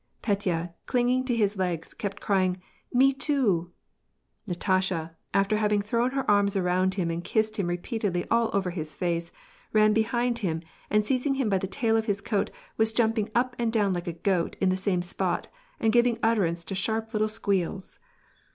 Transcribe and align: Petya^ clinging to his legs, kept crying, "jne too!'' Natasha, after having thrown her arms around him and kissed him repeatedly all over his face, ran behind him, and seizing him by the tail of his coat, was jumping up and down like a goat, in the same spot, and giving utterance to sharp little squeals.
Petya^ 0.23 0.73
clinging 0.87 1.23
to 1.25 1.35
his 1.35 1.57
legs, 1.57 1.93
kept 1.93 2.19
crying, 2.19 2.59
"jne 2.91 3.15
too!'' 3.19 3.69
Natasha, 4.47 5.15
after 5.31 5.57
having 5.57 5.79
thrown 5.83 6.09
her 6.09 6.27
arms 6.27 6.55
around 6.55 6.95
him 6.95 7.11
and 7.11 7.23
kissed 7.23 7.59
him 7.59 7.67
repeatedly 7.67 8.25
all 8.31 8.49
over 8.51 8.71
his 8.71 8.95
face, 8.95 9.31
ran 9.73 9.93
behind 9.93 10.39
him, 10.39 10.63
and 10.89 11.05
seizing 11.05 11.35
him 11.35 11.49
by 11.49 11.59
the 11.59 11.67
tail 11.67 11.95
of 11.95 12.07
his 12.07 12.19
coat, 12.19 12.49
was 12.77 12.93
jumping 12.93 13.29
up 13.35 13.55
and 13.59 13.71
down 13.71 13.93
like 13.93 14.07
a 14.07 14.13
goat, 14.13 14.55
in 14.59 14.69
the 14.69 14.75
same 14.75 15.03
spot, 15.03 15.49
and 15.79 15.93
giving 15.93 16.17
utterance 16.23 16.63
to 16.63 16.73
sharp 16.73 17.13
little 17.13 17.27
squeals. 17.27 17.99